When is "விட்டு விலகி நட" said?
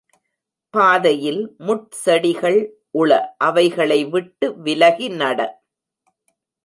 4.05-5.39